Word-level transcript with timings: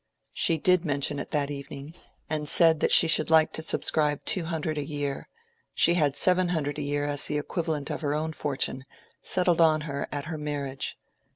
She 0.33 0.57
did 0.57 0.83
mention 0.83 1.19
it 1.19 1.29
that 1.29 1.51
evening, 1.51 1.93
and 2.27 2.49
said 2.49 2.79
that 2.79 2.91
she 2.91 3.07
should 3.07 3.29
like 3.29 3.53
to 3.53 3.61
subscribe 3.61 4.25
two 4.25 4.45
hundred 4.45 4.79
a 4.79 4.83
year—she 4.83 5.93
had 5.93 6.15
seven 6.15 6.47
hundred 6.49 6.79
a 6.79 6.81
year 6.81 7.05
as 7.05 7.25
the 7.25 7.37
equivalent 7.37 7.91
of 7.91 8.01
her 8.01 8.15
own 8.15 8.33
fortune, 8.33 8.85
settled 9.21 9.61
on 9.61 9.81
her 9.81 10.07
at 10.11 10.25
her 10.25 10.39
marriage. 10.39 10.97